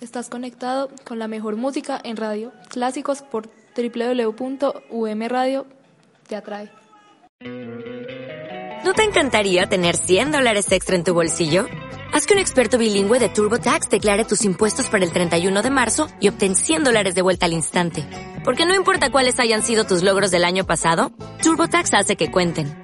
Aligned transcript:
Estás 0.00 0.28
conectado 0.28 0.90
con 1.04 1.18
la 1.18 1.28
mejor 1.28 1.56
música 1.56 2.00
en 2.02 2.16
radio. 2.16 2.52
Clásicos 2.68 3.22
por 3.22 3.48
www.umradio 3.76 5.66
te 6.28 6.36
atrae. 6.36 6.70
¿No 8.84 8.92
te 8.92 9.02
encantaría 9.02 9.66
tener 9.66 9.96
100 9.96 10.32
dólares 10.32 10.70
extra 10.70 10.94
en 10.94 11.04
tu 11.04 11.14
bolsillo? 11.14 11.66
Haz 12.12 12.26
que 12.26 12.34
un 12.34 12.38
experto 12.38 12.76
bilingüe 12.78 13.18
de 13.18 13.28
TurboTax 13.28 13.88
declare 13.88 14.24
tus 14.24 14.44
impuestos 14.44 14.88
para 14.88 15.04
el 15.04 15.10
31 15.10 15.62
de 15.62 15.70
marzo 15.70 16.06
y 16.20 16.28
obtén 16.28 16.54
100 16.54 16.84
dólares 16.84 17.14
de 17.14 17.22
vuelta 17.22 17.46
al 17.46 17.54
instante. 17.54 18.04
Porque 18.44 18.66
no 18.66 18.74
importa 18.74 19.10
cuáles 19.10 19.40
hayan 19.40 19.62
sido 19.62 19.84
tus 19.84 20.02
logros 20.02 20.30
del 20.30 20.44
año 20.44 20.66
pasado, 20.66 21.12
TurboTax 21.42 21.94
hace 21.94 22.16
que 22.16 22.30
cuenten. 22.30 22.83